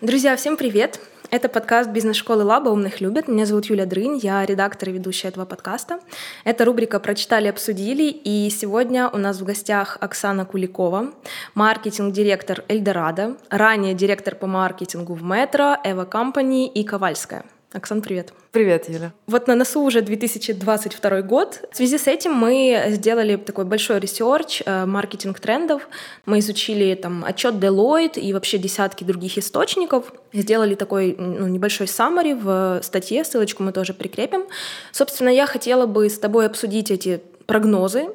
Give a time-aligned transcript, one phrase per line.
[0.00, 1.00] Друзья, всем привет!
[1.30, 3.26] Это подкаст бизнес-школы Лаба «Умных любят».
[3.26, 5.98] Меня зовут Юля Дрынь, я редактор и ведущая этого подкаста.
[6.44, 11.12] Это рубрика «Прочитали, обсудили», и сегодня у нас в гостях Оксана Куликова,
[11.54, 17.44] маркетинг-директор Эльдорадо, ранее директор по маркетингу в Метро, Эва Компани и Ковальская.
[17.72, 18.32] Оксан, привет.
[18.52, 19.12] Привет, Юля.
[19.26, 21.68] Вот на носу уже 2022 год.
[21.72, 25.88] В связи с этим мы сделали такой большой research э, маркетинг трендов.
[26.26, 30.12] Мы изучили там отчет Deloitte и вообще десятки других источников.
[30.32, 34.44] Сделали такой ну, небольшой summary в статье, ссылочку мы тоже прикрепим.
[34.92, 38.08] Собственно, я хотела бы с тобой обсудить эти прогнозы,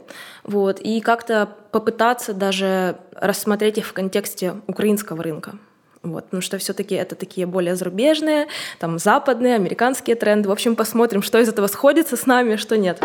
[0.43, 5.57] вот, и как-то попытаться даже рассмотреть их в контексте украинского рынка.
[6.03, 8.47] Вот, потому что все-таки это такие более зарубежные,
[8.79, 10.49] там западные, американские тренды.
[10.49, 12.99] В общем, посмотрим, что из этого сходится с нами, что нет.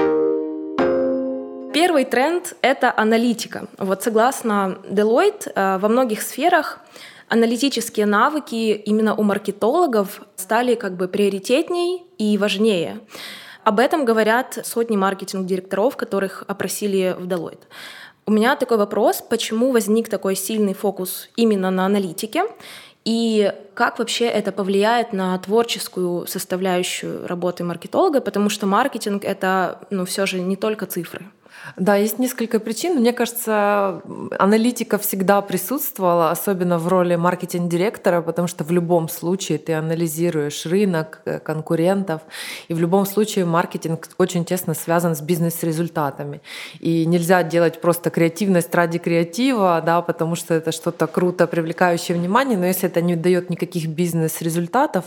[1.74, 3.66] Первый тренд— это аналитика.
[3.76, 6.80] Вот согласно Deloitte, э, во многих сферах
[7.28, 13.00] аналитические навыки именно у маркетологов стали как бы приоритетней и важнее.
[13.62, 17.64] Об этом говорят сотни маркетинг-директоров, которых опросили в Deloitte.
[18.24, 22.44] У меня такой вопрос, почему возник такой сильный фокус именно на аналитике,
[23.06, 30.04] и как вообще это повлияет на творческую составляющую работы маркетолога, потому что маркетинг— это ну,
[30.04, 31.24] все же не только цифры.
[31.76, 33.00] Да, есть несколько причин.
[33.00, 34.00] Мне кажется,
[34.38, 41.20] аналитика всегда присутствовала, особенно в роли маркетинг-директора, потому что в любом случае ты анализируешь рынок,
[41.24, 42.22] э, конкурентов,
[42.68, 46.40] и в любом случае маркетинг очень тесно связан с бизнес-результатами.
[46.80, 52.56] И нельзя делать просто креативность ради креатива, да, потому что это что-то круто, привлекающее внимание,
[52.58, 55.04] но если это не дает никаких бизнес-результатов,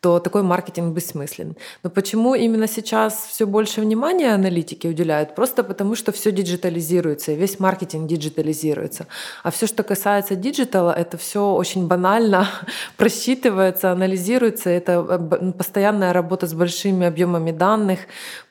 [0.00, 1.56] то такой маркетинг бессмыслен.
[1.82, 5.34] Но почему именно сейчас все больше внимания аналитике уделяют?
[5.34, 9.06] Просто потому, что все диджитализируется, и весь маркетинг диджитализируется.
[9.42, 12.48] А все, что касается диджитала, это все очень банально
[12.96, 14.70] просчитывается, анализируется.
[14.70, 18.00] Это э, постоянная работа с большими объемами данных,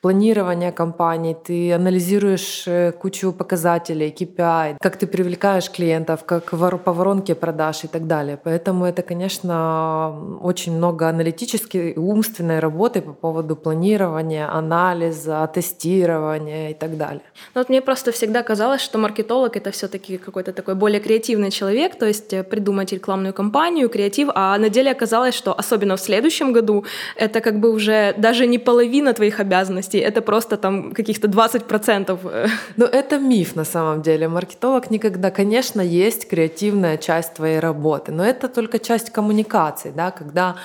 [0.00, 1.34] планирование кампаний.
[1.34, 7.88] Ты анализируешь э, кучу показателей, KPI, как ты привлекаешь клиентов, как по воронке продаж и
[7.88, 8.38] так далее.
[8.42, 16.74] Поэтому это, конечно, очень много аналитической и умственной работы по поводу планирования, анализа, тестирования и
[16.74, 17.22] так далее.
[17.54, 21.98] Ну, вот мне просто всегда казалось, что маркетолог это все-таки какой-то такой более креативный человек,
[21.98, 26.52] то есть э, придумать рекламную кампанию, креатив, а на деле оказалось, что особенно в следующем
[26.52, 26.84] году
[27.16, 32.50] это как бы уже даже не половина твоих обязанностей, это просто там каких-то 20%.
[32.76, 34.28] Но это миф на самом деле.
[34.28, 40.56] Маркетолог никогда, конечно, есть креативная часть твоей работы, но это только часть коммуникации, да, когда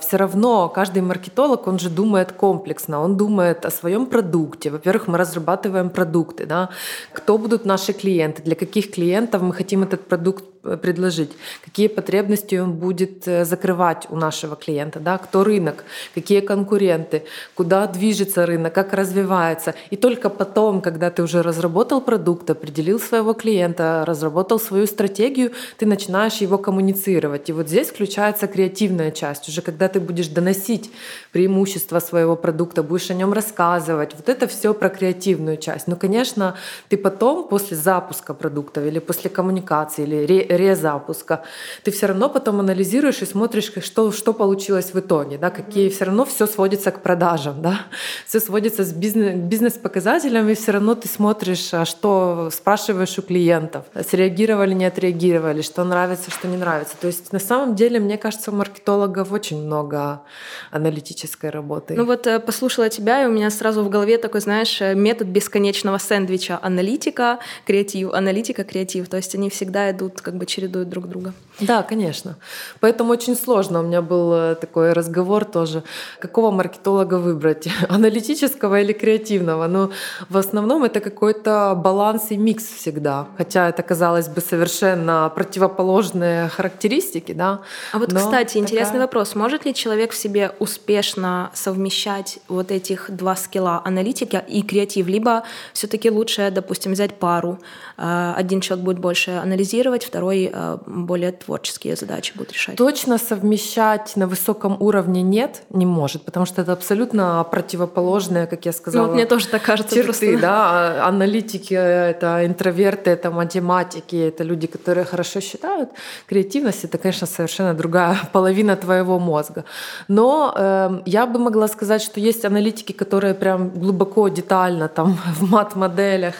[0.00, 4.70] все равно каждый маркетолог, он же думает комплексно, он думает о своем продукте.
[4.70, 6.70] Во-первых, мы разрабатываем продукты, да,
[7.12, 11.30] кто будут наши клиенты, для каких клиентов мы хотим этот продукт предложить,
[11.64, 15.84] какие потребности он будет э, закрывать у нашего клиента, да, кто рынок,
[16.14, 19.74] какие конкуренты, куда движется рынок, как развивается.
[19.90, 25.86] И только потом, когда ты уже разработал продукт, определил своего клиента, разработал свою стратегию, ты
[25.86, 27.48] начинаешь его коммуницировать.
[27.48, 30.90] И вот здесь включается креативная часть, уже когда ты будешь доносить
[31.32, 34.14] преимущества своего продукта, будешь о нем рассказывать.
[34.14, 35.86] Вот это все про креативную часть.
[35.86, 36.56] Но, конечно,
[36.88, 41.42] ты потом, после запуска продуктов или после коммуникации, или резапуска,
[41.82, 46.04] ты все равно потом анализируешь и смотришь, что, что получилось в итоге, да, какие все
[46.04, 47.82] равно все сводится к продажам, да,
[48.26, 53.84] все сводится с бизнес, бизнес-показателями, и все равно ты смотришь, а что спрашиваешь у клиентов,
[54.08, 56.94] среагировали, не отреагировали, что нравится, что не нравится.
[57.00, 60.22] То есть на самом деле, мне кажется, у маркетологов очень много
[60.70, 61.94] аналитической работы.
[61.94, 65.28] Ну вот э, послушала тебя, и у меня сразу в голове такой, знаешь, э, метод
[65.28, 66.58] бесконечного сэндвича.
[66.62, 69.08] Аналитика, креатив, аналитика, креатив.
[69.08, 71.32] То есть они всегда идут как бы чередуют друг друга.
[71.60, 72.36] Да, конечно.
[72.80, 73.80] Поэтому очень сложно.
[73.80, 75.82] У меня был э, такой разговор тоже,
[76.18, 79.66] какого маркетолога выбрать, аналитического или креативного.
[79.68, 79.92] Но ну,
[80.28, 83.26] в основном это какой-то баланс и микс всегда.
[83.36, 87.32] Хотя это, казалось бы, совершенно противоположные характеристики.
[87.32, 87.60] Да?
[87.92, 88.62] А вот, Но кстати, такая...
[88.62, 89.34] интересный вопрос.
[89.34, 95.06] Может ли человек в себе успешно совмещать вот этих два скилла, аналитика и креатив?
[95.06, 95.42] Либо
[95.74, 97.58] все таки лучше, допустим, взять пару.
[97.98, 102.76] Э, один человек будет больше анализировать, второй второй э, более творческие задачи будет решать.
[102.76, 108.72] Точно совмещать на высоком уровне нет, не может, потому что это абсолютно противоположное, как я
[108.72, 109.02] сказала.
[109.02, 109.94] Ну, вот мне тоже так кажется.
[109.94, 110.40] Черты, просто.
[110.40, 115.90] да, аналитики, это интроверты, это математики, это люди, которые хорошо считают.
[116.28, 119.64] Креативность это, конечно, совершенно другая половина твоего мозга.
[120.08, 125.50] Но э, я бы могла сказать, что есть аналитики, которые прям глубоко, детально там в
[125.50, 126.34] мат-моделях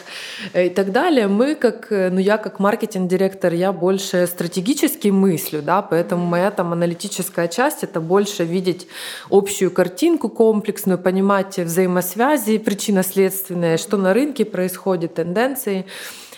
[0.53, 1.27] и так далее.
[1.27, 7.47] Мы как, ну я как маркетинг-директор, я больше стратегически мыслю, да, поэтому моя там аналитическая
[7.47, 8.87] часть— это больше видеть
[9.29, 15.85] общую картинку комплексную, понимать взаимосвязи причинно-следственные, что на рынке происходит, тенденции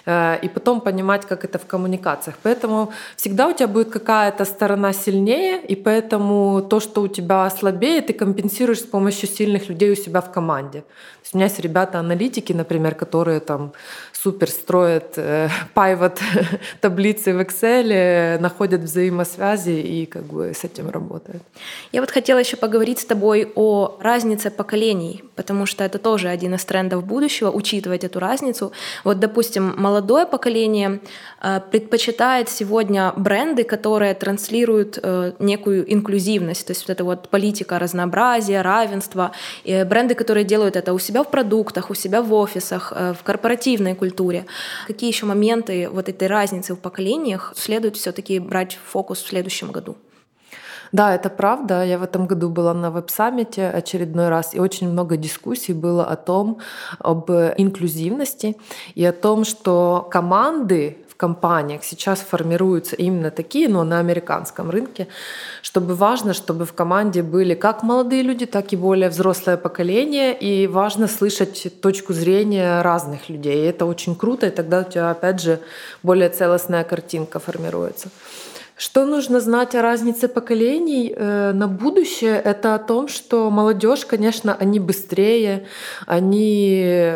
[0.05, 2.35] э, и потом понимать, как это в коммуникациях.
[2.43, 8.01] Поэтому всегда у тебя будет какая-то сторона сильнее, и поэтому то, что у тебя слабее,
[8.01, 10.83] ты компенсируешь с помощью сильных людей у себя в команде.
[11.33, 13.71] У меня есть ребята-аналитики, например, которые там
[14.23, 16.19] супер строят э, pivot
[16.81, 21.43] таблицы в Excel, находят взаимосвязи и как бы с этим работают.
[21.91, 26.55] Я вот хотела еще поговорить с тобой о разнице поколений, потому что это тоже один
[26.55, 28.71] из трендов будущего, учитывать эту разницу.
[29.03, 30.99] Вот, допустим, молодое поколение
[31.71, 38.61] предпочитает сегодня бренды, которые транслируют э, некую инклюзивность, то есть вот эта вот политика разнообразия,
[38.61, 39.31] равенства,
[39.65, 44.45] бренды, которые делают это у себя в продуктах, у себя в офисах, в корпоративной культуре.
[44.87, 49.71] Какие еще моменты вот этой разницы в поколениях следует все-таки брать в фокус в следующем
[49.71, 49.97] году?
[50.93, 51.83] Да, это правда.
[51.83, 56.15] Я в этом году была на веб-саммите очередной раз, и очень много дискуссий было о
[56.15, 56.59] том,
[56.99, 58.55] об инклюзивности
[58.93, 65.07] и о том, что команды в компаниях сейчас формируются именно такие, но на американском рынке,
[65.61, 70.65] чтобы важно, чтобы в команде были как молодые люди, так и более взрослое поколение, и
[70.67, 73.63] важно слышать точку зрения разных людей.
[73.63, 75.59] И это очень круто, и тогда у тебя, опять же,
[76.01, 78.09] более целостная картинка формируется.
[78.75, 82.41] Что нужно знать о разнице поколений э, на будущее?
[82.43, 85.67] Это о том, что молодежь, конечно, они быстрее,
[86.07, 87.13] они,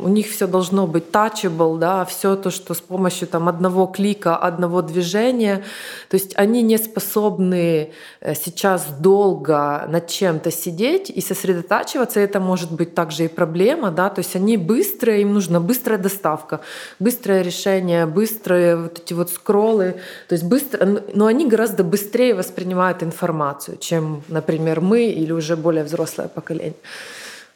[0.00, 4.36] у них все должно быть touchable, да, все то, что с помощью там, одного клика,
[4.36, 5.64] одного движения.
[6.10, 12.20] То есть они не способны э, сейчас долго над чем-то сидеть и сосредотачиваться.
[12.20, 13.90] Это может быть также и проблема.
[13.90, 14.10] Да?
[14.10, 16.60] То есть они быстрые, им нужна быстрая доставка,
[17.00, 19.96] быстрое решение, быстрые вот эти вот скроллы.
[20.28, 25.56] То есть быстро быстро, но они гораздо быстрее воспринимают информацию, чем, например, мы или уже
[25.56, 26.74] более взрослое поколение.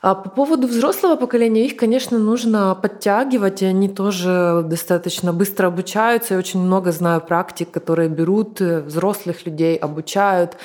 [0.00, 6.35] А по поводу взрослого поколения, их, конечно, нужно подтягивать, и они тоже достаточно быстро обучаются.
[6.35, 10.56] Я очень много знаю практик, которые берут э, взрослых людей, обучают.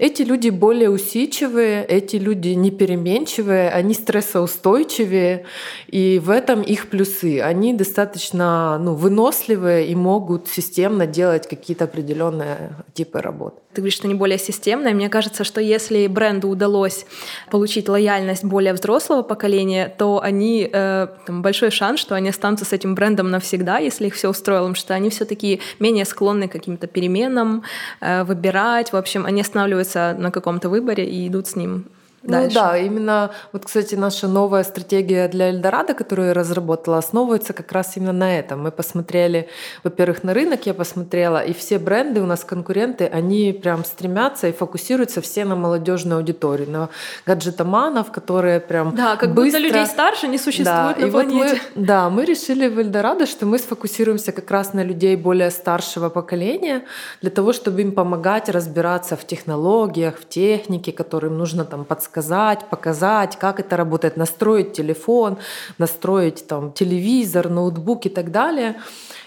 [0.00, 5.44] Эти люди более усидчивые, эти люди непеременчивые, они стрессоустойчивее,
[5.88, 7.42] и в этом их плюсы.
[7.42, 13.60] Они достаточно ну, выносливые и могут системно делать какие-то определенные типы работ.
[13.74, 14.94] Ты говоришь, что они более системные.
[14.94, 17.06] Мне кажется, что если бренду удалось
[17.50, 22.72] получить лояльность более взрослого поколения, то они э, там, большой шанс, что они останутся с
[22.72, 26.86] этим брендом навсегда, если их все устроило, потому что они все-таки менее склонны к каким-то
[26.88, 27.62] переменам,
[28.00, 28.92] э, выбирать.
[28.92, 31.86] В общем, они останавливаются остановятся на каком-то выборе и идут с ним
[32.22, 32.54] ну дальше.
[32.54, 37.96] да, именно вот, кстати, наша новая стратегия для Эльдорадо, которую я разработала, основывается как раз
[37.96, 38.62] именно на этом.
[38.62, 39.48] Мы посмотрели,
[39.84, 44.52] во-первых, на рынок я посмотрела, и все бренды у нас конкуренты, они прям стремятся и
[44.52, 46.88] фокусируются все на молодежную аудиторию, на
[47.24, 49.58] гаджетоманов, которые прям Да, как быстро...
[49.58, 51.38] будто людей старше не существует да, на и планете.
[51.38, 55.50] Вот мы, да, мы решили в Эльдорадо, что мы сфокусируемся как раз на людей более
[55.50, 56.84] старшего поколения,
[57.22, 62.68] для того, чтобы им помогать разбираться в технологиях, в технике, которым нужно там подсказать рассказать,
[62.68, 65.38] показать, как это работает, настроить телефон,
[65.78, 68.74] настроить там телевизор, ноутбук и так далее.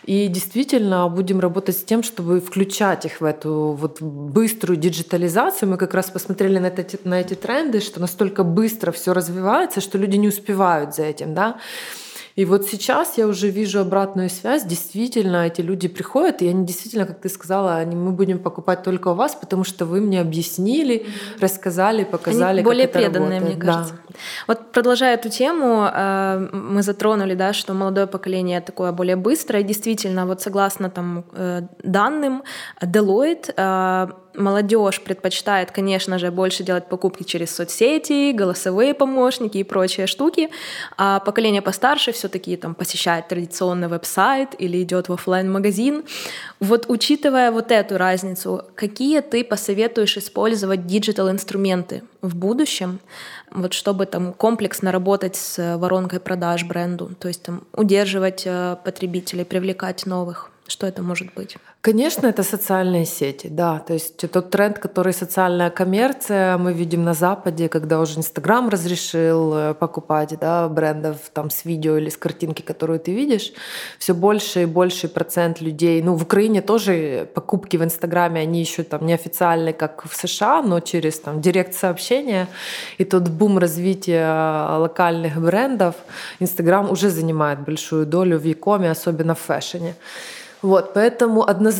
[0.05, 5.69] И действительно будем работать с тем, чтобы включать их в эту вот быструю диджитализацию.
[5.69, 9.97] Мы как раз посмотрели на, эти, на эти тренды, что настолько быстро все развивается, что
[9.97, 11.33] люди не успевают за этим.
[11.33, 11.55] Да?
[12.35, 14.63] И вот сейчас я уже вижу обратную связь.
[14.65, 19.09] Действительно, эти люди приходят, и они действительно, как ты сказала, они, мы будем покупать только
[19.09, 21.05] у вас, потому что вы мне объяснили,
[21.39, 23.63] рассказали, показали, они более как это преданные, работает.
[23.63, 23.93] мне кажется.
[23.93, 24.15] Да.
[24.47, 29.63] Вот продолжая эту тему, э, мы затронули, да, что молодое поколение такое более быстрое.
[29.63, 32.43] Действительно, вот согласно там э, данным
[32.81, 40.07] Deloitte, э, молодежь предпочитает, конечно же, больше делать покупки через соцсети, голосовые помощники и прочие
[40.07, 40.49] штуки,
[40.97, 46.03] а поколение постарше все-таки там посещает традиционный веб-сайт или идет в офлайн магазин
[46.59, 52.99] Вот учитывая вот эту разницу, какие ты посоветуешь использовать digital инструменты в будущем,
[53.53, 59.45] вот чтобы там комплексно работать с воронкой продаж бренду, то есть там удерживать э, потребителей,
[59.45, 60.49] привлекать новых?
[60.67, 61.57] Что это может быть?
[61.85, 63.79] Конечно, это социальные сети, да.
[63.79, 69.53] То есть тот тренд, который социальная коммерция, мы видим на Западе, когда уже Инстаграм разрешил
[69.53, 73.51] э, покупать да, брендов там, с видео или с картинки, которую ты видишь,
[73.99, 76.01] все больше и больше процент людей.
[76.01, 80.79] Ну, в Украине тоже покупки в Инстаграме, они еще там неофициальные, как в США, но
[80.79, 82.47] через там, директ сообщения.
[82.97, 85.95] И тот бум развития локальных брендов,
[86.39, 89.95] Инстаграм уже занимает большую долю в Якоме, особенно в фэшне.
[90.63, 91.72] Вот, поэтому однозначно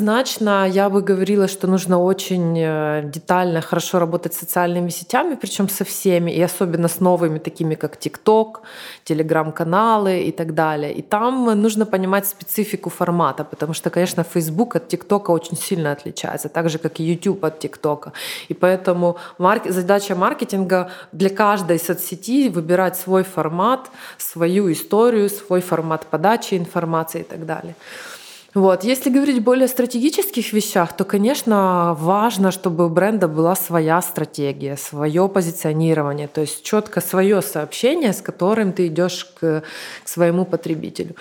[0.65, 5.83] я бы говорила, что нужно очень э, детально, хорошо работать с социальными сетями, причем со
[5.83, 8.61] всеми, и особенно с новыми, такими как TikTok,
[9.03, 10.93] телеграм-каналы и так далее.
[10.93, 16.49] И там нужно понимать специфику формата, потому что, конечно, Facebook от TikTok очень сильно отличается,
[16.49, 18.11] так же, как и YouTube от TikTok.
[18.49, 19.69] И поэтому марк...
[19.69, 27.23] задача маркетинга для каждой соцсети выбирать свой формат, свою историю, свой формат подачи информации и
[27.23, 27.75] так далее.
[28.53, 28.83] Вот.
[28.83, 35.27] Если говорить более стратегических вещах, то, конечно, важно, чтобы у бренда была своя стратегия, свое
[35.27, 39.63] позиционирование, то есть четко свое сообщение, с которым ты идешь к,
[40.03, 41.15] к своему потребителю.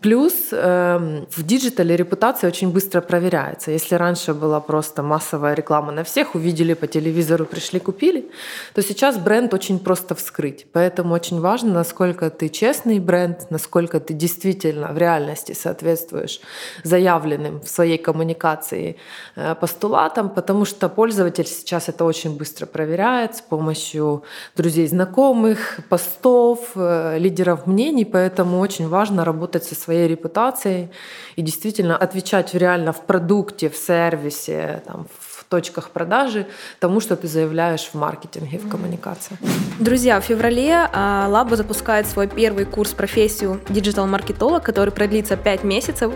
[0.00, 3.70] Плюс э, в диджитале репутация очень быстро проверяется.
[3.70, 8.30] Если раньше была просто массовая реклама на всех, увидели по телевизору, пришли, купили,
[8.72, 10.66] то сейчас бренд очень просто вскрыть.
[10.72, 16.40] Поэтому очень важно, насколько ты честный бренд, насколько ты действительно в реальности соответствуешь
[16.84, 18.96] заявленным в своей коммуникации
[19.36, 24.22] э, постулатам, потому что пользователь сейчас это очень быстро проверяет с помощью
[24.56, 30.88] друзей, знакомых, постов, э, лидеров мнений, поэтому очень важно работать со своей репутацией
[31.36, 36.46] и действительно отвечать реально в продукте, в сервисе, там, в точках продажи
[36.80, 39.36] тому, что ты заявляешь в маркетинге, в коммуникации.
[39.78, 46.12] Друзья, в феврале Лаба запускает свой первый курс профессию digital-маркетолог, который продлится 5 месяцев.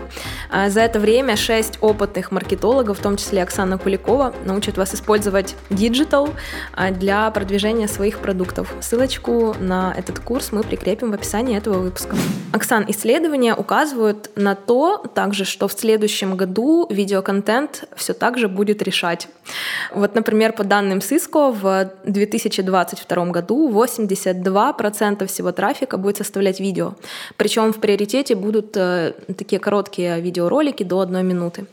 [0.49, 5.55] А, за это время 6 опытных маркетологов, в том числе Оксана Куликова, научат вас использовать
[5.69, 6.29] digital
[6.73, 8.73] а, для продвижения своих продуктов.
[8.81, 12.15] Ссылочку на этот курс мы прикрепим в описании этого выпуска.
[12.53, 18.81] Оксан, исследования указывают на то также, что в следующем году видеоконтент все так же будет
[18.81, 19.47] решать делать.
[19.91, 26.93] Вот, например, по данным Cisco, в 2022 году 82% всего трафика будет составлять видео.
[27.37, 31.65] Причем в приоритете будут э, такие короткие видеоролики до одной минуты.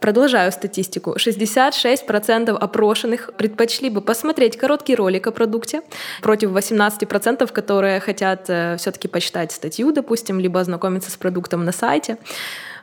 [0.00, 1.16] Продолжаю статистику.
[1.16, 5.82] 66% опрошенных предпочли бы посмотреть короткий ролик о продукте
[6.22, 12.16] против 18%, которые хотят э, все-таки почитать статью, допустим, либо ознакомиться с продуктом на сайте.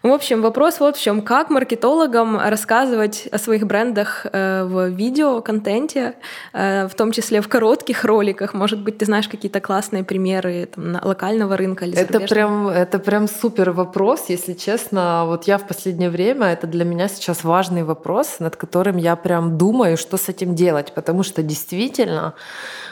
[0.03, 6.15] В общем, вопрос в общем, как маркетологам рассказывать о своих брендах э, в видео-контенте,
[6.51, 8.53] э, в том числе в коротких роликах.
[8.53, 13.29] Может быть, ты знаешь какие-то классные примеры там, локального рынка или это прям, это прям
[13.29, 15.23] супер вопрос, если честно.
[15.25, 19.57] Вот я в последнее время, это для меня сейчас важный вопрос, над которым я прям
[19.57, 22.33] думаю, что с этим делать, потому что действительно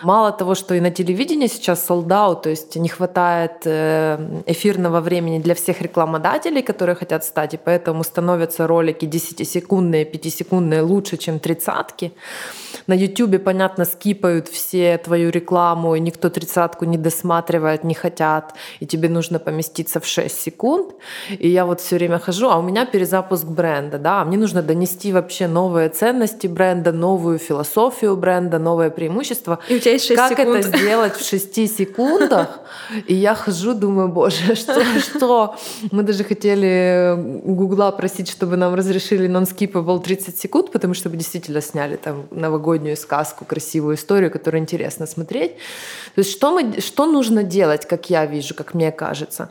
[0.01, 5.39] мало того, что и на телевидении сейчас солдат, то есть не хватает э, эфирного времени
[5.39, 12.11] для всех рекламодателей, которые хотят стать, и поэтому становятся ролики 10-секундные, 5-секундные лучше, чем тридцатки.
[12.87, 18.85] На YouTube, понятно, скипают все твою рекламу, и никто тридцатку не досматривает, не хотят, и
[18.85, 20.93] тебе нужно поместиться в 6 секунд.
[21.39, 25.13] И я вот все время хожу, а у меня перезапуск бренда, да, мне нужно донести
[25.13, 29.57] вообще новые ценности бренда, новую философию бренда, новое преимущество.
[29.69, 30.57] И у тебя есть 6 как секунд.
[30.57, 32.59] это сделать в 6 секундах?
[33.07, 35.55] И я хожу, думаю, боже, что, что?
[35.91, 36.90] Мы даже хотели
[37.43, 42.97] Гугла просить, чтобы нам разрешили non-skippable 30 секунд, потому что мы действительно сняли там новогоднюю
[42.97, 45.55] сказку, красивую историю, которую интересно смотреть.
[46.15, 49.49] То есть что, мы, что нужно делать, как я вижу, как мне кажется?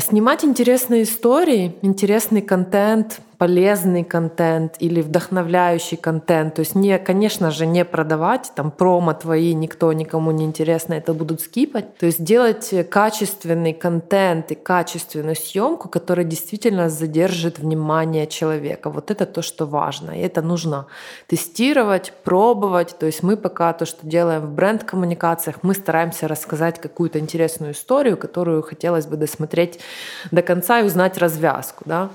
[0.00, 6.56] Снимать интересные истории, интересный контент, полезный контент или вдохновляющий контент.
[6.56, 11.14] То есть, не, конечно же, не продавать там промо твои, никто никому не интересно, это
[11.14, 11.96] будут скипать.
[11.98, 18.90] То есть делать качественный контент и качественную съемку, которая действительно задержит внимание человека.
[18.90, 20.10] Вот это то, что важно.
[20.10, 20.86] И это нужно
[21.28, 22.98] тестировать, пробовать.
[22.98, 28.16] То есть мы пока то, что делаем в бренд-коммуникациях, мы стараемся рассказать какую-то интересную историю,
[28.16, 29.78] которую хотелось бы досмотреть
[30.32, 31.84] до конца и узнать развязку.
[31.86, 32.10] Да?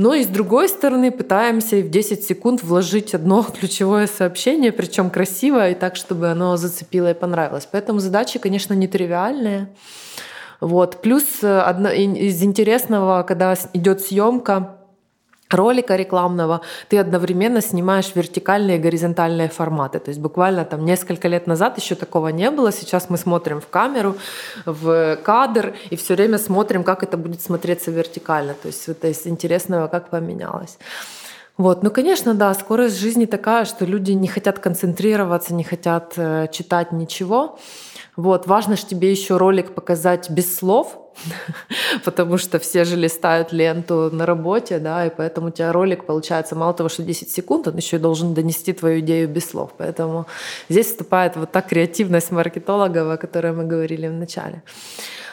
[0.00, 5.72] Но и с другой стороны пытаемся в 10 секунд вложить одно ключевое сообщение, причем красивое,
[5.72, 7.68] и так, чтобы оно зацепило и понравилось.
[7.70, 9.68] Поэтому задачи, конечно, нетривиальные.
[10.58, 11.02] Вот.
[11.02, 14.78] Плюс э, одно из интересного, когда идет съемка,
[15.50, 19.98] ролика рекламного, ты одновременно снимаешь вертикальные и горизонтальные форматы.
[19.98, 22.72] То есть буквально там несколько лет назад еще такого не было.
[22.72, 24.16] Сейчас мы смотрим в камеру,
[24.64, 28.54] в кадр и все время смотрим, как это будет смотреться вертикально.
[28.54, 30.78] То есть это из интересного, как поменялось.
[31.56, 36.48] Вот, ну, конечно, да, скорость жизни такая, что люди не хотят концентрироваться, не хотят э,
[36.50, 37.58] читать ничего.
[38.16, 40.99] Вот, важно же тебе еще ролик показать без слов,
[42.04, 46.56] потому что все же листают ленту на работе, да, и поэтому у тебя ролик получается
[46.56, 49.70] мало того, что 10 секунд, он еще и должен донести твою идею без слов.
[49.78, 50.26] Поэтому
[50.68, 54.62] здесь вступает вот та креативность маркетолога, о которой мы говорили в начале.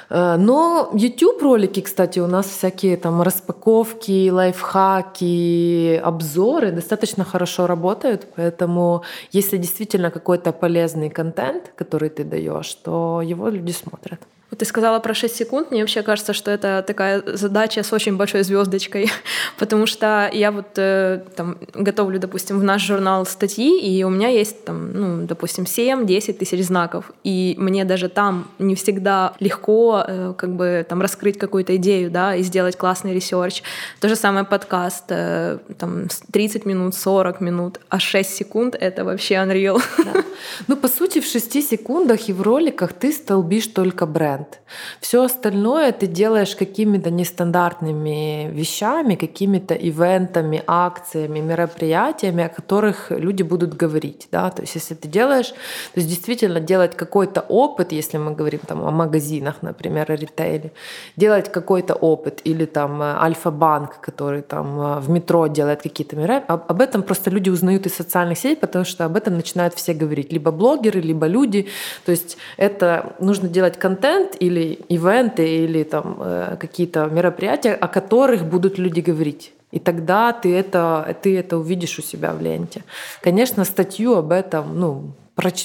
[0.09, 8.27] Э, но YouTube ролики, кстати, у нас всякие там распаковки, лайфхаки, обзоры достаточно хорошо работают,
[8.35, 14.19] поэтому если действительно какой-то полезный контент, который ты даешь, то его люди смотрят.
[14.49, 15.71] Вот ты сказала про 6 секунд.
[15.71, 19.11] Мне вообще кажется, что это такая задача с очень большой звездочкой,
[19.59, 24.29] потому что я вот э, там готовлю, допустим, в наш журнал статьи, и у меня
[24.29, 30.33] есть там, ну, допустим, 7-10 тысяч знаков, и мне даже там не всегда легко э,
[30.37, 33.63] как бы там раскрыть какую-то идею, да, и сделать классный research.
[33.99, 39.35] То же самое подкаст, э, там 30 минут, 40 минут, а 6 секунд— это вообще
[39.35, 39.81] unreal.
[39.97, 40.23] Да.
[40.67, 44.59] Ну, по сути, в 6 секундах и в роликах ты столбишь только бренд бренд.
[44.99, 53.75] Все остальное ты делаешь какими-то нестандартными вещами, какими-то ивентами, акциями, мероприятиями, о которых люди будут
[53.75, 54.27] говорить.
[54.31, 54.49] Да?
[54.49, 58.83] То есть если ты делаешь, то есть действительно делать какой-то опыт, если мы говорим там,
[58.83, 60.71] о магазинах, например, о ритейле,
[61.15, 66.45] делать какой-то опыт, или там э, Альфа-банк, который там э, в метро делает какие-то мероприятия,
[66.47, 70.31] об этом просто люди узнают из социальных сетей, потому что об этом начинают все говорить.
[70.31, 71.67] Либо блогеры, либо люди.
[72.05, 77.87] То есть это нужно делать контент, контент или ивенты или там э, какие-то мероприятия, о
[77.87, 79.53] которых будут люди говорить.
[79.73, 82.83] И тогда ты это, ты это увидишь у себя в ленте.
[83.21, 85.11] Конечно, статью об этом, ну,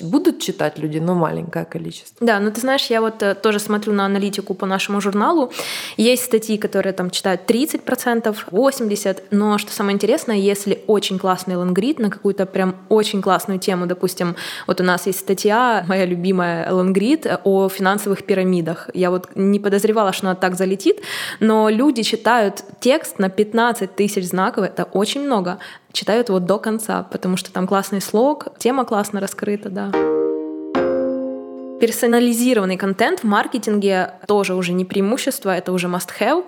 [0.02, 2.26] будут читать люди, но маленькое количество.
[2.26, 5.50] Да, но ты знаешь, я вот э, тоже смотрю на аналитику по нашему журналу.
[5.96, 11.98] Есть статьи, которые там читают 30%, 80%, но что самое интересное, если очень классный лонгрид
[11.98, 14.36] на какую-то прям очень классную тему, допустим,
[14.66, 18.90] вот у нас есть статья, моя любимая лонгрид, о финансовых пирамидах.
[18.94, 21.00] Я вот не подозревала, что она так залетит,
[21.40, 25.58] но люди читают текст на 15 тысяч знаков, это очень много
[25.92, 30.11] читают его до конца, потому что там классный слог, тема классно раскрыта, да.
[31.82, 36.44] Персонализированный контент в маркетинге тоже уже не преимущество, это уже must-have.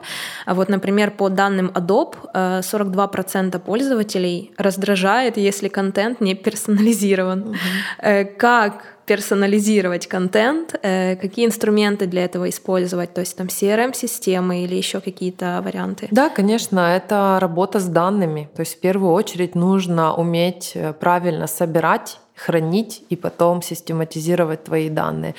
[0.47, 7.49] Вот, например, по данным Adobe, 42% э, пользователей раздражает, если контент не персонализирован.
[7.49, 8.29] Угу.
[8.39, 15.01] Как персонализировать контент, э, какие инструменты для этого использовать, то есть там CRM-системы или еще
[15.01, 16.07] какие-то варианты?
[16.13, 18.51] Да, конечно, это работа с данными.
[18.55, 25.35] То есть в первую очередь нужно уметь правильно собирать хранить и потом систематизировать твои данные.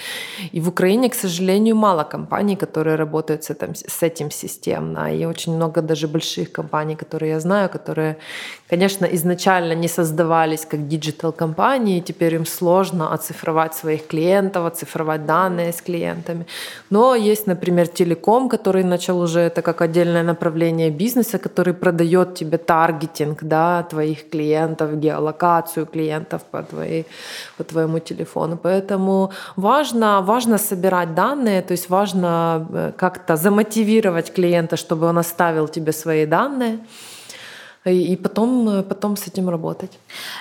[0.54, 5.14] И в Украине, к сожалению, мало компаний, которые работают с этим, с этим системно.
[5.14, 8.16] И очень много даже больших компаний, которые я знаю, которые,
[8.70, 15.82] конечно, изначально не создавались как digital-компании, теперь им сложно оцифровать своих клиентов, оцифровать данные с
[15.82, 16.46] клиентами.
[16.90, 22.58] Но есть, например, телеком, который начал уже это как отдельное направление бизнеса, который продает тебе
[22.58, 27.06] таргетинг да, твоих клиентов, геолокацию клиентов по твоим твоей,
[27.58, 28.58] по твоему телефону.
[28.58, 35.68] Поэтому важно, важно собирать данные, то есть важно э, как-то замотивировать клиента, чтобы он оставил
[35.68, 36.80] тебе свои данные
[37.92, 39.92] и потом, э, потом с этим работать.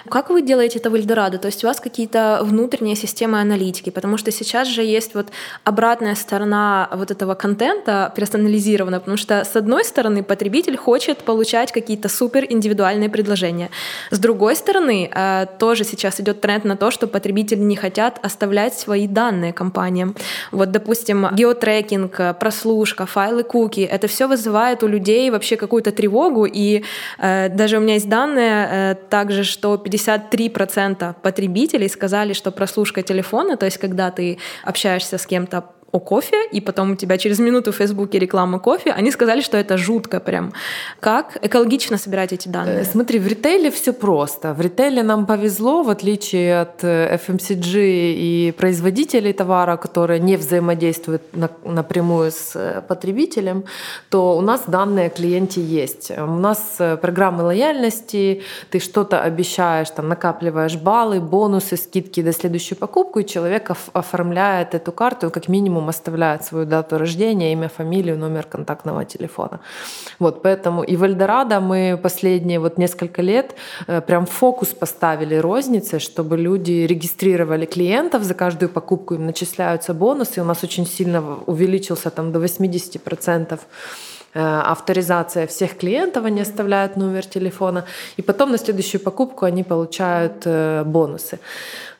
[0.08, 1.38] Как вы делаете это в Эльдорадо?
[1.38, 3.90] То есть у вас какие-то внутренние системы аналитики?
[3.90, 5.26] Потому что сейчас же есть вот
[5.64, 12.08] обратная сторона вот этого контента персонализированная, потому что с одной стороны потребитель хочет получать какие-то
[12.08, 13.70] супер индивидуальные предложения.
[14.10, 18.74] С другой стороны, э, тоже сейчас идет тренд на то, что потребители не хотят оставлять
[18.74, 20.14] свои данные компаниям.
[20.52, 26.84] Вот, допустим, геотрекинг, прослушка, файлы куки, это все вызывает у людей вообще какую-то тревогу, и
[27.18, 33.56] Э, даже у меня есть данные э, также, что 53% потребителей сказали, что прослушка телефона,
[33.56, 35.64] то есть когда ты общаешься с кем-то
[35.94, 39.56] о кофе, и потом у тебя через минуту в Фейсбуке реклама кофе, они сказали, что
[39.56, 40.52] это жутко прям.
[41.00, 42.80] Как экологично собирать эти данные?
[42.80, 44.54] Э, смотри, в ритейле все просто.
[44.54, 51.22] В ритейле нам повезло, в отличие от FMCG э, и производителей товара, которые не взаимодействуют
[51.64, 53.62] напрямую с э, потребителем,
[54.10, 56.10] то у нас данные о клиенте есть.
[56.18, 63.20] У нас программы лояльности, ты что-то обещаешь, там накапливаешь баллы, бонусы, скидки до следующей покупку,
[63.20, 68.46] и человек оформляет эту карту как минимум минимум оставляют свою дату рождения, имя, фамилию, номер
[68.46, 69.60] контактного телефона.
[70.20, 73.54] Вот, поэтому и в Эльдорадо мы последние вот несколько лет
[73.88, 80.40] э, прям фокус поставили розницы, чтобы люди регистрировали клиентов, за каждую покупку им начисляются бонусы.
[80.40, 83.58] У нас очень сильно увеличился там до 80%
[84.34, 84.40] э,
[84.72, 87.84] авторизация всех клиентов, они оставляют номер телефона,
[88.18, 91.38] и потом на следующую покупку они получают э, бонусы.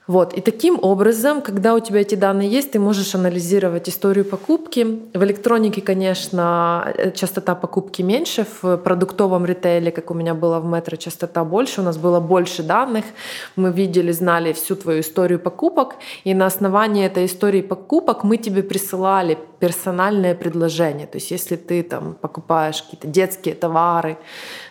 [0.06, 0.34] Вот.
[0.34, 4.86] И таким образом, когда у тебя эти данные есть, ты можешь анализировать историю покупки.
[5.14, 8.46] В электронике, конечно, э, частота покупки меньше.
[8.60, 11.80] В продуктовом ритейле, как у меня было в метро, частота больше.
[11.80, 13.04] У нас было больше данных.
[13.56, 15.94] Мы видели, знали всю твою историю покупок.
[16.24, 21.06] И на основании этой истории покупок мы тебе присылали персональное предложение.
[21.06, 24.16] То есть если ты там покупаешь какие-то детские товары,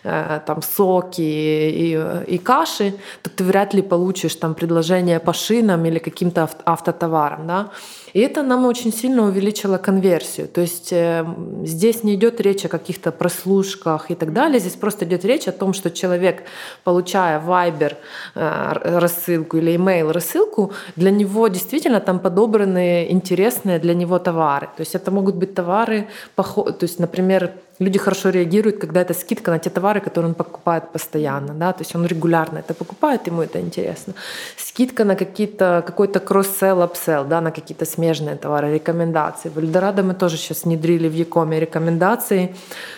[0.04, 5.84] э, там соки и, и каши, то ты вряд ли получишь там предложение по шинам
[5.86, 7.46] или каким-то автотоварам.
[7.46, 7.70] Да?
[8.14, 10.46] И это нам очень сильно увеличило конверсию.
[10.46, 11.26] То есть э,
[11.64, 14.60] здесь не идет речь о каких-то прослушках и так далее.
[14.60, 16.44] Здесь просто идет речь о том, что человек,
[16.84, 17.96] получая Viber
[18.36, 24.68] э, рассылку или email рассылку, для него действительно там подобраны интересные для него товары.
[24.76, 27.50] То есть это могут быть товары, то есть, например,
[27.80, 31.54] Люди хорошо реагируют, когда это скидка на те товары, которые он покупает постоянно.
[31.54, 31.72] Да?
[31.72, 34.14] То есть он регулярно это покупает, ему это интересно.
[34.56, 39.48] Скидка на какие-то, какой-то cross-sell, upsell, да, на какие-то смежные товары, рекомендации.
[39.48, 42.54] В Эльдорадо мы тоже сейчас внедрили в e-com е рекомендации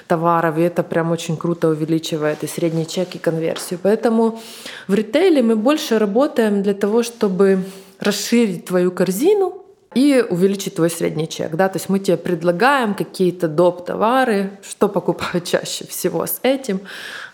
[0.07, 3.81] товаров, и это прям очень круто увеличивает и средний чек, и конверсию.
[3.83, 4.41] Поэтому
[4.89, 7.65] в ритейле мы больше работаем для того, чтобы
[7.99, 9.66] расширить твою корзину,
[9.97, 11.57] и увеличить твой средний чек.
[11.57, 11.71] Да?
[11.71, 13.87] То есть мы тебе предлагаем какие-то доп.
[13.87, 16.81] товары, что покупают чаще всего с этим,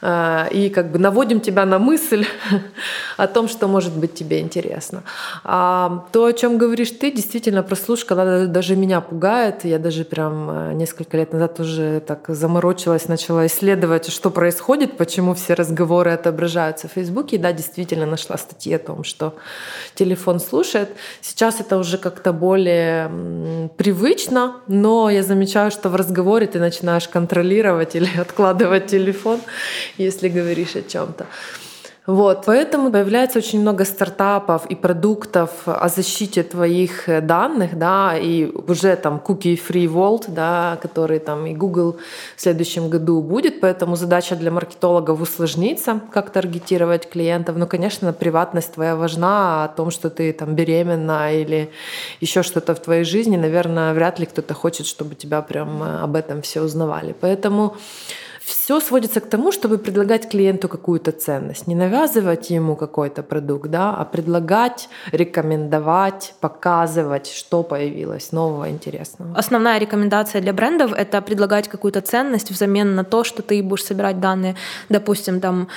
[0.02, 2.26] и как бы наводим тебя на мысль
[3.16, 5.04] о том, что может быть тебе интересно.
[5.44, 9.64] А то, о чем говоришь ты, действительно прослушка даже меня пугает.
[9.64, 15.34] Я даже прям э, несколько лет назад уже так заморочилась, начала исследовать, что происходит, почему
[15.34, 17.36] все разговоры отображаются в Фейсбуке.
[17.36, 19.34] И да, действительно нашла статьи о том, что
[19.94, 20.88] телефон слушает.
[21.20, 27.94] Сейчас это уже как-то более привычно, но я замечаю, что в разговоре ты начинаешь контролировать
[27.94, 29.40] или откладывать телефон,
[29.98, 31.26] если говоришь о чем-то.
[32.06, 38.46] Вот, поэтому появляется очень много стартапов и продуктов о защите твоих э, данных, да, и
[38.46, 41.98] уже там cookie free world, да, который там и Google
[42.36, 47.56] в следующем году будет, поэтому задача для маркетологов усложниться, как таргетировать клиентов.
[47.56, 51.70] Но, конечно, приватность твоя важна, о том, что ты там беременна или
[52.20, 56.16] еще что-то в твоей жизни, наверное, вряд ли кто-то хочет, чтобы тебя прям э, об
[56.16, 57.14] этом все узнавали.
[57.20, 57.76] Поэтому
[58.44, 63.94] все сводится к тому, чтобы предлагать клиенту какую-то ценность, не навязывать ему какой-то продукт, да,
[63.96, 69.36] а предлагать, рекомендовать, показывать, что появилось нового, интересного.
[69.36, 74.20] Основная рекомендация для брендов— это предлагать какую-то ценность взамен на то, что ты будешь собирать
[74.20, 74.56] данные,
[74.88, 75.68] допустим, там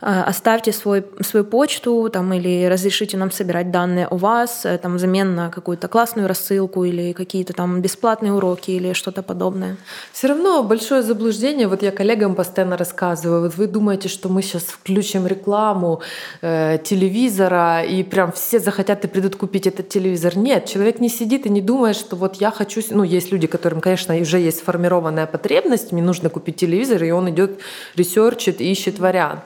[0.00, 5.34] оставьте свой, свою почту там, или разрешите нам собирать данные о вас, э, там, взамен
[5.34, 9.76] на какую-то классную рассылку или какие-то там бесплатные уроки или что-то подобное.
[10.12, 14.62] Все равно большое заблуждение, вот я коллегам постоянно рассказываю, вот вы думаете, что мы сейчас
[14.62, 16.00] включим рекламу
[16.40, 20.36] э, телевизора и прям все захотят и придут купить этот телевизор.
[20.38, 23.80] Нет, человек не сидит и не думает, что вот я хочу, ну есть люди, которым,
[23.80, 27.60] конечно, уже есть сформированная потребность, мне нужно купить телевизор, и он идет,
[27.96, 29.42] ресерчит, ищет вариант.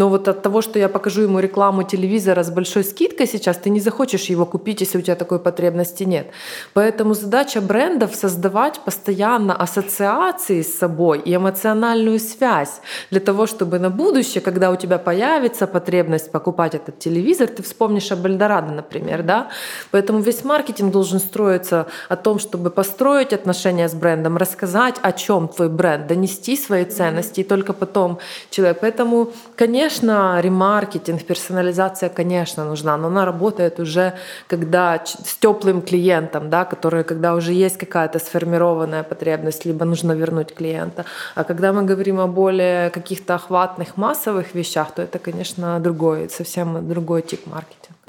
[0.00, 3.68] Но вот от того, что я покажу ему рекламу телевизора с большой скидкой сейчас, ты
[3.68, 6.26] не захочешь его купить, если у тебя такой потребности нет.
[6.72, 13.90] Поэтому задача брендов создавать постоянно ассоциации с собой и эмоциональную связь для того, чтобы на
[13.90, 19.48] будущее, когда у тебя появится потребность покупать этот телевизор, ты вспомнишь об Эльдорадо, например, да?
[19.90, 25.46] Поэтому весь маркетинг должен строиться о том, чтобы построить отношения с брендом, рассказать, о чем
[25.48, 28.78] твой бренд, донести свои ценности, и только потом человек.
[28.80, 34.12] Поэтому, конечно, Конечно, ремаркетинг, персонализация, конечно, нужна, но она работает уже
[34.46, 40.54] когда с теплым клиентом, да, который, когда уже есть какая-то сформированная потребность, либо нужно вернуть
[40.54, 41.04] клиента.
[41.34, 46.88] А когда мы говорим о более каких-то охватных массовых вещах, то это, конечно, другой, совсем
[46.88, 47.99] другой тип маркетинга.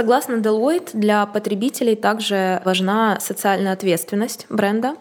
[0.00, 4.94] Согласно Deloitte, для потребителей также важна социальная ответственность бренда.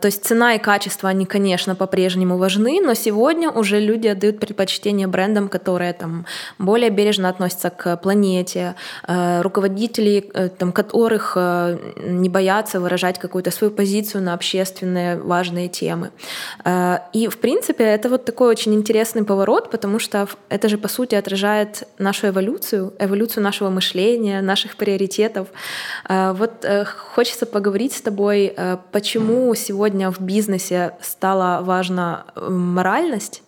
[0.00, 5.08] То есть цена и качество, они, конечно, по-прежнему важны, но сегодня уже люди отдают предпочтение
[5.08, 6.26] брендам, которые там
[6.58, 8.76] более бережно относятся к планете,
[9.08, 15.68] э, руководители, э, там, которых э, не боятся выражать какую-то свою позицию на общественные важные
[15.68, 16.10] темы.
[17.12, 21.14] И, в принципе, это вот такой очень интересный поворот, потому что это же, по сути,
[21.14, 25.48] отражает нашу эволюцию, эволюцию нашего мышления, расставления наших приоритетов.
[26.08, 28.54] Э, вот э, хочется поговорить с тобой,
[28.92, 33.42] почему сегодня в бизнесе стала важна моральность,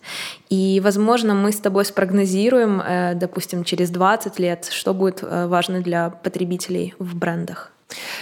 [0.49, 2.81] и, возможно, мы с тобой спрогнозируем,
[3.19, 7.71] допустим, через 20 лет, что будет важно для потребителей в брендах.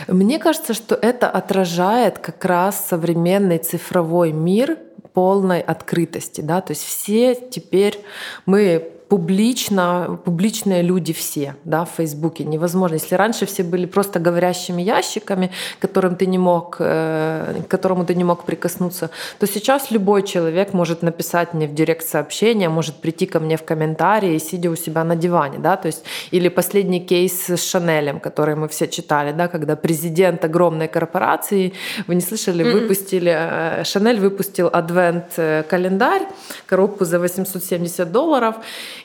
[0.08, 4.78] Мне кажется, что это отражает как раз современный цифровой мир
[5.14, 6.42] полной открытости.
[6.42, 6.62] Да?
[6.62, 8.00] То есть все теперь
[8.46, 12.44] мы публично, публичные люди все да, в Фейсбуке.
[12.44, 12.96] Невозможно.
[12.96, 18.16] Если раньше все были просто говорящими ящиками, которым ты не мог, э, к которому ты
[18.16, 23.26] не мог прикоснуться, то сейчас любой человек может написать мне в директ сообщение, может прийти
[23.26, 25.60] ко мне в комментарии, сидя у себя на диване.
[25.60, 25.78] Да?
[25.78, 30.88] То есть, или последний кейс с Шанелем, который мы все читали, да, когда президент огромной
[30.88, 31.74] корпорации,
[32.08, 32.74] вы не слышали, mm-hmm.
[32.74, 36.26] выпустили, э, Шанель выпустил адвент-календарь, э,
[36.66, 38.56] коробку за 870 долларов,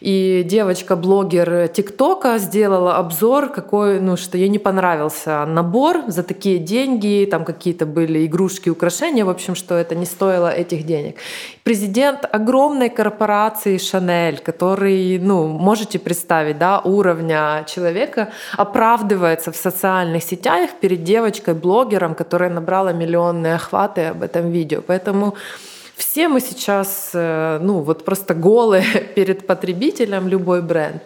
[0.02, 7.28] и девочка-блогер ТикТока сделала обзор, какой, ну, что ей не понравился набор за такие деньги,
[7.30, 11.16] там какие-то были игрушки, украшения, в общем, что это не стоило этих денег.
[11.62, 20.70] Президент огромной корпорации Шанель, который, ну, можете представить, да, уровня человека, оправдывается в социальных сетях
[20.80, 24.82] перед девочкой-блогером, которая набрала миллионные охваты об этом видео.
[24.84, 25.34] Поэтому
[26.02, 28.84] все мы сейчас, э, ну, вот просто голые
[29.14, 31.02] перед потребителем, любой бренд.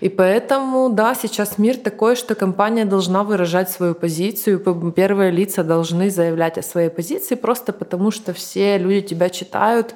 [0.00, 4.60] И поэтому, да, сейчас мир такой, что компания должна выражать свою позицию,
[4.92, 9.94] первые лица должны заявлять о своей позиции, просто потому что все люди тебя читают,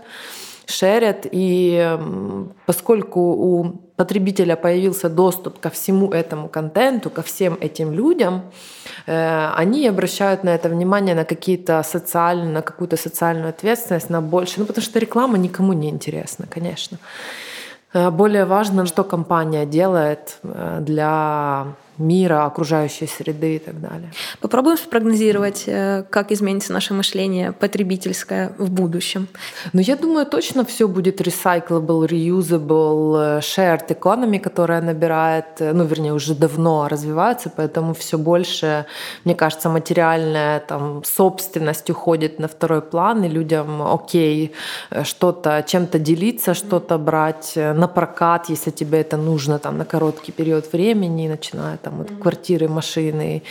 [0.68, 1.98] шерят, и
[2.66, 8.42] поскольку у потребителя появился доступ ко всему этому контенту, ко всем этим людям,
[9.06, 14.60] э, они обращают на это внимание, на какие-то социальные, на какую-то социальную ответственность, на больше,
[14.60, 16.98] ну потому что реклама никому не интересна, конечно.
[17.92, 21.66] Э, более важно, что компания делает э, для
[21.98, 24.12] мира, окружающей среды и так далее.
[24.40, 29.28] Попробуем спрогнозировать, э, как изменится наше мышление потребительское в будущем.
[29.72, 36.34] Ну, я думаю, точно все будет recyclable, reusable, shared economy, которая набирает, ну, вернее, уже
[36.34, 38.86] давно развивается, поэтому все больше,
[39.24, 44.52] мне кажется, материальная там, собственность уходит на второй план, и людям окей
[45.02, 50.72] что-то, чем-то делиться, что-то брать на прокат, если тебе это нужно там на короткий период
[50.72, 53.42] времени, начиная там вот, квартиры, машины,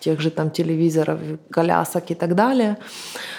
[0.00, 1.18] тех же там телевизоров,
[1.50, 2.76] колясок и так далее.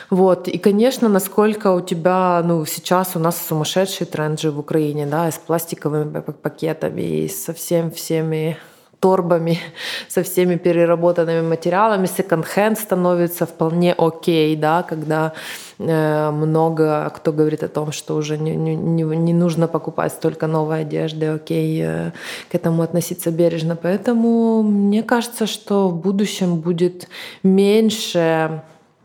[0.10, 0.48] Вот.
[0.48, 5.28] И, конечно, насколько у тебя, ну, сейчас у нас сумасшедший тренд же в Украине, да,
[5.28, 8.58] и с пластиковыми пакетами, и со всем всеми
[9.00, 9.60] торбами,
[10.08, 12.08] со всеми переработанными материалами.
[12.08, 15.34] Секонд-хенд становится вполне окей, да, когда
[15.80, 20.82] э, много кто говорит о том, что уже не, не, не нужно покупать столько новой
[20.82, 22.12] одежды, окей, э,
[22.52, 23.76] к этому относиться бережно.
[23.76, 27.08] Поэтому мне кажется, что в будущем будет
[27.44, 28.62] меньше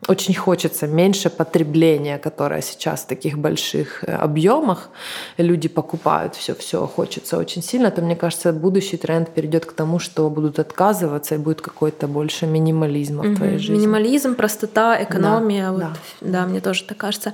[0.09, 4.91] очень хочется меньше потребления, которое сейчас в таких больших э, объемах
[5.39, 10.01] люди покупают все, все хочется очень сильно, то мне кажется, будущий тренд перейдет к тому,
[10.01, 13.29] что будут отказываться и будет какой-то больше минимализма угу.
[13.33, 13.77] в твоей жизни.
[13.77, 15.93] Минимализм, простота, экономия, да, вот, да.
[16.21, 17.33] да, мне тоже так кажется.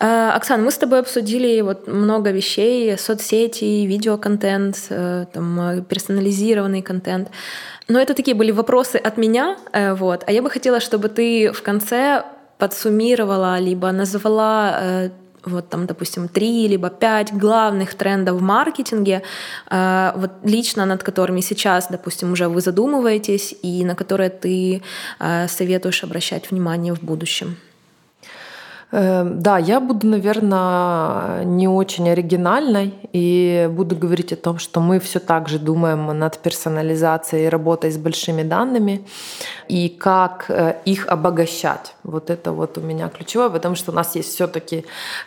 [0.00, 7.28] Э, Оксана, мы с тобой обсудили вот много вещей, соцсети, видеоконтент, э, там, персонализированный контент.
[7.90, 10.22] Но это такие были вопросы от меня, э, вот.
[10.28, 12.24] А я бы хотела, чтобы ты в конце
[12.58, 15.10] подсуммировала, либо назвала э,
[15.44, 19.22] вот там, допустим, три либо пять главных трендов в маркетинге,
[19.70, 24.82] э, вот лично над которыми сейчас, допустим, уже вы задумываетесь и на которые ты
[25.48, 27.56] советуешь обращать внимание в будущем.
[28.92, 34.98] Эм, да, я буду, наверное, не очень оригинальной и буду говорить о том, что мы
[34.98, 39.06] все так же думаем над персонализацией и работой с большими данными
[39.68, 41.94] и как э, их обогащать.
[42.02, 44.84] Вот это вот у меня ключевое, потому что у нас есть все-таки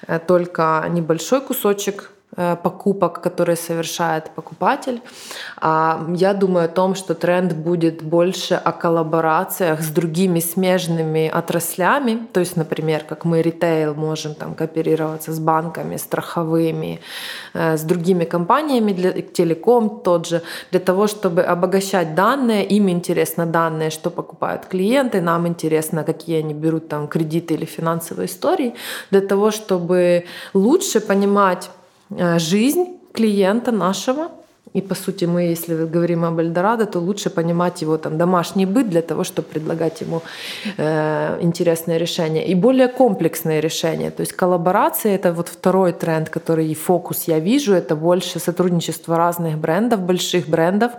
[0.08, 5.02] э, только небольшой кусочек покупок, которые совершает покупатель.
[5.58, 12.28] А я думаю о том, что тренд будет больше о коллаборациях с другими смежными отраслями.
[12.34, 17.00] То есть, например, как мы ритейл можем там кооперироваться с банками, страховыми,
[17.54, 20.42] э, с другими компаниями, для, телеком тот же,
[20.72, 22.66] для того, чтобы обогащать данные.
[22.66, 28.26] Им интересно данные, что покупают клиенты, нам интересно, какие они берут там кредиты или финансовые
[28.26, 28.74] истории,
[29.12, 31.83] для того, чтобы лучше понимать Э,
[32.40, 34.30] жизнь клиента нашего.
[34.74, 38.90] И по сути мы, если говорим об Эльдорадо, то лучше понимать его там домашний быт
[38.90, 40.22] для того, чтобы предлагать ему
[40.78, 44.10] э, интересные решения и более комплексные решения.
[44.10, 49.16] То есть коллаборация это вот второй тренд, который и фокус я вижу, это больше сотрудничество
[49.16, 50.92] разных брендов, больших брендов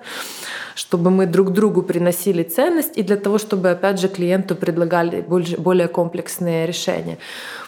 [0.74, 5.24] чтобы мы друг другу приносили ценность и для того, чтобы, опять же, клиенту предлагали
[5.58, 7.18] более комплексные решения.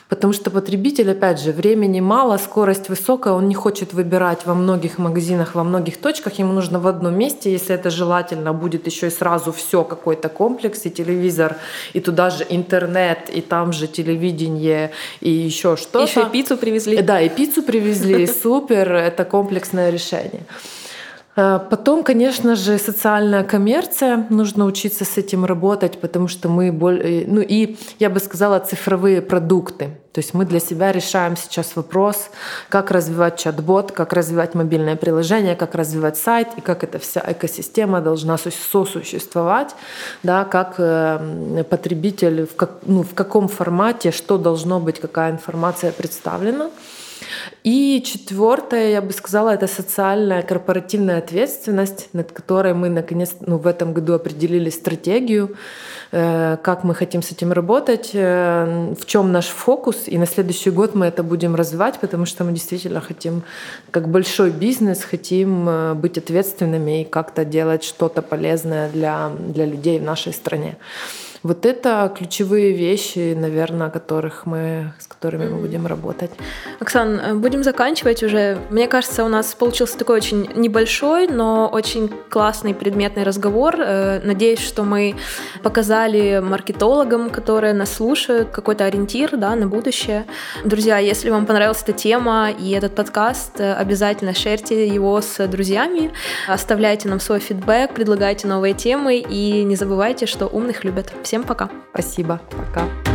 [0.09, 4.99] Потому что потребитель, опять же, времени мало, скорость высокая, он не хочет выбирать во многих
[4.99, 9.11] магазинах, во многих точках, ему нужно в одном месте, если это желательно, будет еще и
[9.11, 11.57] сразу все какой-то комплекс, и телевизор,
[11.93, 16.07] и туда же интернет, и там же телевидение, и еще что-то.
[16.07, 17.03] Еще и пиццу привезли.
[17.03, 20.43] Да, и пиццу привезли, супер, это комплексное решение.
[21.37, 24.27] Э, потом, конечно же, социальная коммерция.
[24.31, 26.69] Нужно учиться с этим работать, потому что мы.
[26.69, 29.91] Э, ну и, я бы сказала, цифровые продукты.
[30.13, 32.31] То есть мы для себя решаем сейчас вопрос,
[32.71, 38.01] как развивать чат-бот, как развивать мобильное приложение, как развивать сайт и как эта вся экосистема
[38.01, 39.77] должна сосуществовать,
[40.23, 45.93] да, как э, потребитель, в, как, ну, в каком формате, что должно быть, какая информация
[45.93, 46.71] представлена.
[47.65, 53.67] И четвертое, я бы сказала, это социальная корпоративная ответственность, над которой мы наконец ну, в
[53.67, 55.57] этом году определили стратегию,
[56.13, 60.05] э, как мы хотим с этим работать, э, в чем наш фокус.
[60.07, 63.43] И на следующий год мы это будем развивать, потому что мы действительно хотим,
[63.91, 69.99] как большой бизнес, хотим э, быть ответственными и как-то делать что-то полезное для, для людей
[69.99, 70.77] в нашей стране.
[71.47, 75.55] Вот это ключевые вещи, наверное, которых мы, с которыми mm-hmm.
[75.55, 76.33] мы будем работать.
[76.81, 78.59] Оксан, э, будем заканчивать уже.
[78.71, 83.77] Мне кажется, у нас получился такой очень небольшой, но очень классный предметный разговор.
[83.79, 85.15] Э, надеюсь, что мы
[85.63, 90.25] показали маркетологам, которые нас слушают, какой-то ориентир да, на будущее.
[90.65, 96.11] Друзья, если вам понравилась эта тема и этот подкаст, э, обязательно шерьте его с друзьями,
[96.49, 101.13] оставляйте нам свой фидбэк, предлагайте новые темы и не забывайте, что умных любят.
[101.37, 101.69] Всем пока.
[101.93, 102.41] Спасибо.
[102.51, 103.06] Пока.